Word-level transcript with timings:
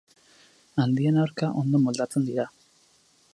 Handien 0.83 1.19
aurka 1.25 1.51
ondo 1.65 1.83
moldatzen 1.85 2.27
dira. 2.31 2.47